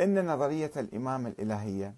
إن 0.00 0.26
نظرية 0.26 0.70
الإمامة 0.76 1.28
الإلهية 1.28 1.94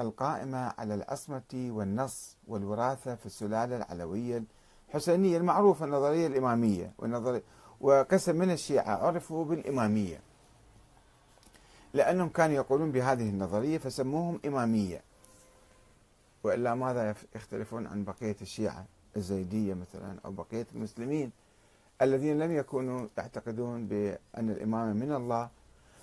القائمة 0.00 0.74
على 0.78 0.94
العصمة 0.94 1.42
والنص 1.54 2.36
والوراثة 2.48 3.14
في 3.14 3.26
السلالة 3.26 3.76
العلوية 3.76 4.44
الحسينية 4.88 5.36
المعروفة 5.36 5.84
النظرية 5.84 6.26
الإمامية 6.26 6.92
والنظرية 6.98 7.42
وقسم 7.80 8.36
من 8.36 8.50
الشيعة 8.50 9.06
عرفوا 9.06 9.44
بالإمامية. 9.44 10.20
لأنهم 11.94 12.28
كانوا 12.28 12.56
يقولون 12.56 12.92
بهذه 12.92 13.28
النظرية 13.28 13.78
فسموهم 13.78 14.40
إمامية. 14.46 15.02
وإلا 16.44 16.74
ماذا 16.74 17.14
يختلفون 17.34 17.86
عن 17.86 18.04
بقية 18.04 18.36
الشيعة 18.42 18.84
الزيدية 19.16 19.74
مثلا 19.74 20.16
أو 20.24 20.32
بقية 20.32 20.66
المسلمين 20.74 21.30
الذين 22.02 22.38
لم 22.38 22.52
يكونوا 22.52 23.08
يعتقدون 23.18 23.86
بأن 23.86 24.50
الإمامة 24.50 24.92
من 24.92 25.12
الله 25.12 25.50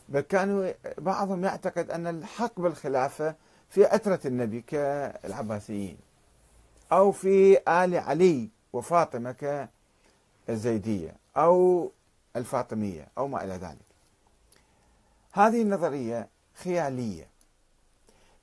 بل 0.10 0.20
كانوا 0.20 0.72
بعضهم 0.98 1.46
يعتقد 1.46 1.92
أن 1.92 2.08
الحق 2.08 2.60
بالخلافة 2.60 3.36
في 3.70 3.96
أترة 3.96 4.20
النبي 4.26 4.62
كالعباسيين 4.62 5.98
أو 6.92 7.12
في 7.12 7.58
آل 7.58 7.96
علي 7.96 8.50
وفاطمة 8.74 9.68
كالزيدية 10.48 11.16
أو 11.38 11.92
الفاطمية 12.36 13.08
أو 13.18 13.28
ما 13.28 13.44
إلى 13.44 13.54
ذلك. 13.54 13.90
هذه 15.32 15.62
النظرية 15.62 16.28
خيالية. 16.64 17.28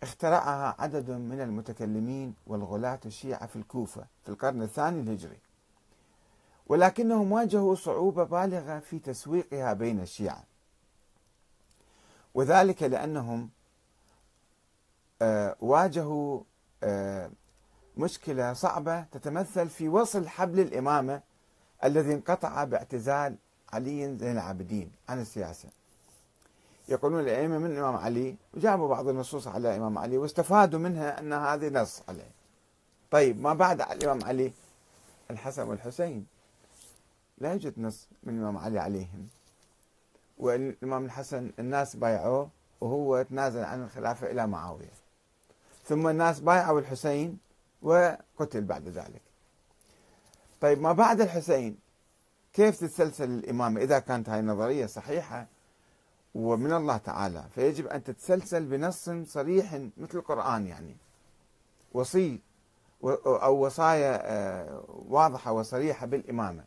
اخترعها 0.03 0.77
عدد 0.79 1.11
من 1.11 1.41
المتكلمين 1.41 2.35
والغلاة 2.47 3.01
الشيعة 3.07 3.47
في 3.47 3.57
الكوفة 3.57 4.05
في 4.23 4.29
القرن 4.29 4.63
الثاني 4.63 5.01
الهجري 5.01 5.39
ولكنهم 6.67 7.33
واجهوا 7.33 7.75
صعوبة 7.75 8.25
بالغة 8.25 8.79
في 8.79 8.99
تسويقها 8.99 9.73
بين 9.73 10.01
الشيعة. 10.01 10.45
وذلك 12.37 12.83
لأنهم 12.83 13.51
آه، 15.23 15.57
واجهوا 15.61 16.41
آه، 16.83 17.31
مشكلة 17.97 18.53
صعبة 18.53 19.01
تتمثل 19.03 19.69
في 19.69 19.89
وصل 19.89 20.29
حبل 20.29 20.61
الإمامة 20.61 21.23
الذي 21.85 22.15
انقطع 22.15 22.65
باعتزال 22.65 23.37
علي 23.73 24.17
زين 24.19 24.33
العابدين. 24.33 24.93
عن 25.09 25.21
السياسة. 25.21 25.69
يقولون 26.89 27.21
الأئمة 27.21 27.59
من 27.59 27.71
الإمام 27.71 27.97
علي 27.97 28.37
وجابوا 28.55 28.89
بعض 28.89 29.09
النصوص 29.09 29.49
على 29.49 29.71
الإمام 29.71 29.99
علي 29.99 30.19
واستفادوا 30.19 30.79
منها 30.79 31.21
أن 31.21 31.33
هذه 31.33 31.69
نص 31.69 32.03
عليه. 32.09 32.31
طيب 33.11 33.41
ما 33.41 33.55
بعد 33.55 33.81
الإمام 33.81 34.25
علي؟ 34.25 34.53
الحسن 35.31 35.69
والحسين. 35.69 36.27
لا 37.39 37.53
يوجد 37.53 37.75
نص 37.79 38.09
من 38.23 38.35
الإمام 38.35 38.59
علي 38.59 38.79
عليهم. 38.79 39.29
والإمام 40.39 41.05
الحسن 41.05 41.53
الناس 41.59 41.97
بايعوه 41.97 42.51
وهو 42.81 43.23
تنازل 43.23 43.65
عن 43.65 43.85
الخلافة 43.85 44.31
إلى 44.31 44.47
معاوية. 44.47 44.93
ثم 45.85 46.09
الناس 46.09 46.41
بايعوا 46.41 46.81
الحسين 46.81 47.39
وقتل 47.83 48.61
بعد 48.65 48.89
ذلك. 48.89 49.23
طيب 50.61 50.81
ما 50.81 50.93
بعد 50.93 51.21
الحسين؟ 51.21 51.79
كيف 52.53 52.81
تتسلسل 52.81 53.31
الإمامة؟ 53.31 53.81
إذا 53.81 53.99
كانت 53.99 54.29
هاي 54.29 54.41
النظرية 54.41 54.87
صحيحة 54.87 55.47
ومن 56.35 56.73
الله 56.73 56.97
تعالى 56.97 57.45
فيجب 57.55 57.87
أن 57.87 58.05
تتسلسل 58.05 58.65
بنص 58.65 59.11
صريح 59.25 59.75
مثل 59.97 60.19
القرآن 60.19 60.67
يعني. 60.67 60.97
وصي 61.93 62.41
أو 63.27 63.67
وصايا 63.67 64.21
آه، 64.23 64.85
واضحة 64.89 65.53
وصريحة 65.53 66.07
بالإمامة. 66.07 66.65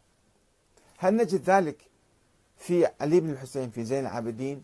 هل 0.97 1.17
نجد 1.17 1.41
ذلك 1.41 1.88
في 2.59 2.89
علي 3.01 3.19
بن 3.19 3.29
الحسين 3.29 3.69
في 3.69 3.83
زين 3.83 3.99
العابدين. 3.99 4.63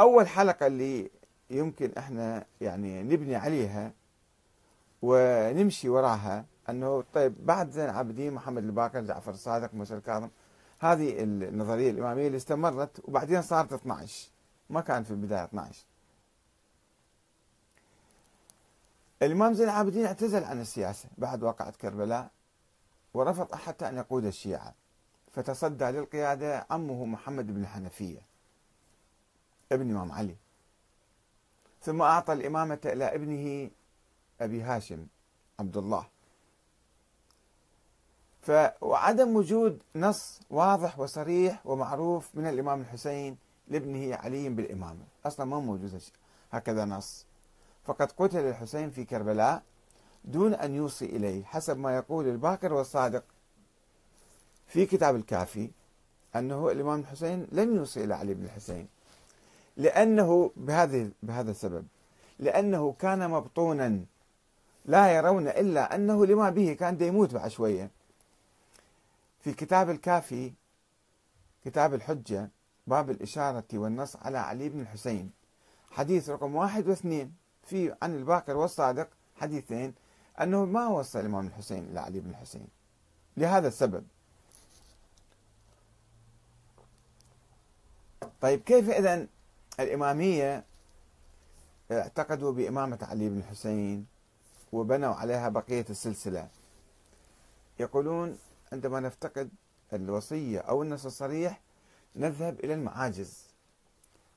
أول 0.00 0.28
حلقة 0.28 0.66
اللي 0.66 1.10
يمكن 1.50 1.92
إحنا 1.98 2.44
يعني 2.60 3.02
نبني 3.02 3.36
عليها 3.36 3.92
ونمشي 5.02 5.88
وراها 5.88 6.44
أنه 6.68 7.04
طيب 7.14 7.46
بعد 7.46 7.70
زين 7.70 7.84
العابدين 7.84 8.32
محمد 8.32 8.64
الباقر 8.64 9.00
جعفر 9.00 9.30
الصادق 9.30 9.74
موسى 9.74 9.94
الكاظم 9.94 10.28
هذه 10.78 11.22
النظرية 11.22 11.90
الإمامية 11.90 12.26
اللي 12.26 12.36
استمرت 12.36 13.00
وبعدين 13.04 13.42
صارت 13.42 13.72
12 13.72 14.30
ما 14.70 14.80
كان 14.80 15.02
في 15.02 15.10
البداية 15.10 15.44
12 15.44 15.84
الإمام 19.22 19.54
زين 19.54 19.66
العابدين 19.68 20.06
اعتزل 20.06 20.44
عن 20.44 20.60
السياسة 20.60 21.08
بعد 21.18 21.42
واقعه 21.42 21.70
كربلاء 21.70 22.30
ورفض 23.14 23.54
حتى 23.54 23.88
أن 23.88 23.96
يقود 23.96 24.24
الشيعة. 24.24 24.74
فتصدى 25.32 25.84
للقيادة 25.84 26.66
عمه 26.70 27.04
محمد 27.04 27.46
بن 27.46 27.62
الحنفية 27.62 28.20
ابن 29.72 29.90
الامام 29.90 30.12
علي. 30.12 30.36
ثم 31.82 32.02
أعطى 32.02 32.32
الإمامة 32.32 32.78
إلى 32.84 33.14
ابنه 33.14 33.70
أبي 34.40 34.62
هاشم 34.62 35.06
عبد 35.60 35.76
الله. 35.76 36.06
فعدم 38.42 39.36
وجود 39.36 39.82
نص 39.96 40.40
واضح 40.50 40.98
وصريح 40.98 41.66
ومعروف 41.66 42.30
من 42.34 42.46
الإمام 42.46 42.80
الحسين 42.80 43.36
لابنه 43.68 44.16
علي 44.16 44.48
بالإمامة. 44.48 45.04
أصلا 45.26 45.46
ما 45.46 45.60
موجود 45.60 46.02
هكذا 46.50 46.84
نص. 46.84 47.26
فقد 47.84 48.12
قتل 48.12 48.38
الحسين 48.38 48.90
في 48.90 49.04
كربلاء 49.04 49.62
دون 50.24 50.54
أن 50.54 50.74
يوصي 50.74 51.04
إليه 51.04 51.44
حسب 51.44 51.78
ما 51.78 51.96
يقول 51.96 52.28
الباكر 52.28 52.72
والصادق 52.72 53.24
في 54.72 54.86
كتاب 54.86 55.16
الكافي 55.16 55.70
أنه 56.36 56.70
الإمام 56.70 57.00
الحسين 57.00 57.46
لم 57.52 57.76
يوصي 57.76 58.04
إلى 58.04 58.14
علي 58.14 58.34
بن 58.34 58.44
الحسين 58.44 58.88
لأنه 59.76 60.50
بهذه 60.56 61.10
بهذا 61.22 61.50
السبب 61.50 61.86
لأنه 62.38 62.92
كان 62.92 63.30
مبطونا 63.30 64.04
لا 64.84 65.16
يرون 65.16 65.48
إلا 65.48 65.94
أنه 65.94 66.26
لما 66.26 66.50
به 66.50 66.72
كان 66.72 67.02
يموت 67.02 67.34
بعد 67.34 67.50
شوية. 67.50 67.90
في 69.40 69.52
كتاب 69.52 69.90
الكافي 69.90 70.52
كتاب 71.64 71.94
الحجة 71.94 72.50
باب 72.86 73.10
الإشارة 73.10 73.64
والنص 73.72 74.16
على 74.16 74.38
علي 74.38 74.68
بن 74.68 74.80
الحسين. 74.80 75.30
حديث 75.90 76.30
رقم 76.30 76.54
واحد 76.54 76.88
واثنين. 76.88 77.34
في 77.62 77.94
عن 78.02 78.14
الباقر 78.14 78.56
والصادق 78.56 79.08
حديثين 79.36 79.94
أنه 80.40 80.64
ما 80.64 80.88
وصل 80.88 81.20
الإمام 81.20 81.46
الحسين 81.46 81.84
إلى 81.84 82.00
علي 82.00 82.20
بن 82.20 82.30
الحسين. 82.30 82.66
لهذا 83.36 83.68
السبب. 83.68 84.04
طيب 88.42 88.60
كيف 88.60 88.90
إذا 88.90 89.26
الإمامية 89.80 90.64
اعتقدوا 91.92 92.52
بإمامة 92.52 92.98
علي 93.02 93.28
بن 93.28 93.38
الحسين 93.38 94.06
وبنوا 94.72 95.14
عليها 95.14 95.48
بقية 95.48 95.86
السلسلة؟ 95.90 96.48
يقولون 97.80 98.38
عندما 98.72 99.00
نفتقد 99.00 99.50
الوصية 99.92 100.58
أو 100.58 100.82
النص 100.82 101.06
الصريح 101.06 101.60
نذهب 102.16 102.60
إلى 102.60 102.74
المعاجز. 102.74 103.46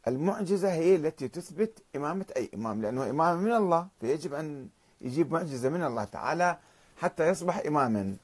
المعجزة 0.08 0.74
هي 0.74 0.96
التي 0.96 1.28
تثبت 1.28 1.84
إمامة 1.96 2.26
أي 2.38 2.50
إمام 2.54 2.82
لأنه 2.82 3.10
إمام 3.10 3.38
من 3.38 3.52
الله 3.52 3.88
فيجب 4.02 4.34
أن 4.34 4.70
يجيب 5.02 5.32
معجزة 5.32 5.70
من 5.70 5.84
الله 5.84 6.04
تعالى 6.04 6.58
حتى 6.98 7.28
يصبح 7.30 7.58
إماما 7.68 8.16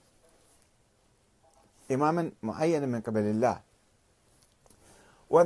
إماما 1.92 2.32
معينا 2.44 2.86
من 2.86 3.02
قبل 3.02 3.22
الله. 3.22 3.71